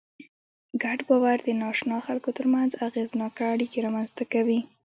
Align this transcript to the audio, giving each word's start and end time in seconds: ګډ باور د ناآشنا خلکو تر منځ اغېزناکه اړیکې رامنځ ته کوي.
ګډ 0.83 0.99
باور 1.07 1.37
د 1.43 1.49
ناآشنا 1.61 1.97
خلکو 2.07 2.29
تر 2.37 2.45
منځ 2.53 2.71
اغېزناکه 2.87 3.43
اړیکې 3.53 3.79
رامنځ 3.85 4.09
ته 4.17 4.23
کوي. 4.33 4.59